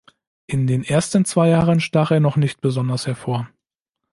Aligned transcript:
In 0.47 0.65
den 0.65 0.83
ersten 0.83 1.25
zwei 1.25 1.49
Jahren 1.49 1.79
stach 1.79 2.09
er 2.09 2.19
noch 2.19 2.35
nicht 2.35 2.59
besonders 2.59 3.05
hervor. 3.05 3.47